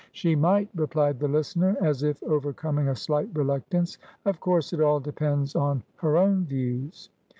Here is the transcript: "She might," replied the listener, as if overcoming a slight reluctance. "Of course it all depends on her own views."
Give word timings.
"She 0.13 0.35
might," 0.35 0.67
replied 0.73 1.19
the 1.19 1.27
listener, 1.27 1.77
as 1.79 2.01
if 2.01 2.23
overcoming 2.23 2.87
a 2.87 2.95
slight 2.95 3.29
reluctance. 3.35 3.99
"Of 4.25 4.39
course 4.39 4.73
it 4.73 4.81
all 4.81 4.99
depends 4.99 5.55
on 5.55 5.83
her 5.97 6.17
own 6.17 6.43
views." 6.45 7.11